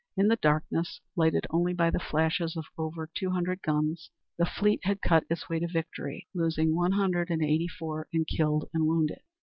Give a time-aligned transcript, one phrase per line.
[0.17, 4.79] In the darkness, lighted only by the flashes of over two hundred guns, the fleet
[4.81, 8.87] had cut its way to victory, losing one hundred and eighty four in killed and
[8.87, 9.19] wounded.